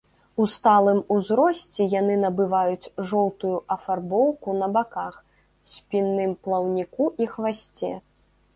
У 0.43 0.45
сталым 0.51 0.99
узросце 1.15 1.85
яны 1.99 2.15
набываюць 2.23 2.91
жоўтую 3.11 3.53
афарбоўку 3.77 4.57
на 4.63 4.67
баках, 4.79 5.21
спінным 5.75 6.31
плаўніку 6.47 7.03
і 7.25 7.33
хвасце. 7.35 7.95